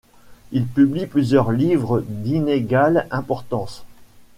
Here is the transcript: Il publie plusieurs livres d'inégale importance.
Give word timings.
Il 0.51 0.65
publie 0.65 1.05
plusieurs 1.05 1.51
livres 1.51 1.99
d'inégale 2.07 3.05
importance. 3.11 3.85